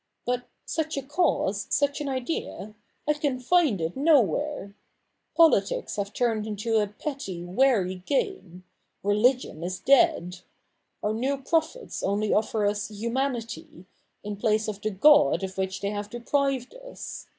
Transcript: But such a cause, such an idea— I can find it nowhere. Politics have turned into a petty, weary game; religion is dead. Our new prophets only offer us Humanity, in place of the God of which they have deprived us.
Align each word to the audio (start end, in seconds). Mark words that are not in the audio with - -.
But 0.25 0.45
such 0.65 0.97
a 0.97 1.03
cause, 1.03 1.67
such 1.69 2.01
an 2.01 2.09
idea— 2.09 2.73
I 3.07 3.13
can 3.13 3.39
find 3.39 3.79
it 3.79 3.95
nowhere. 3.95 4.73
Politics 5.35 5.95
have 5.97 6.11
turned 6.11 6.47
into 6.47 6.77
a 6.79 6.87
petty, 6.87 7.43
weary 7.43 8.01
game; 8.07 8.63
religion 9.03 9.63
is 9.63 9.79
dead. 9.79 10.39
Our 11.03 11.13
new 11.13 11.37
prophets 11.37 12.01
only 12.01 12.33
offer 12.33 12.65
us 12.65 12.89
Humanity, 12.89 13.85
in 14.23 14.37
place 14.37 14.67
of 14.67 14.81
the 14.81 14.89
God 14.89 15.43
of 15.43 15.55
which 15.55 15.81
they 15.81 15.91
have 15.91 16.09
deprived 16.09 16.73
us. 16.73 17.27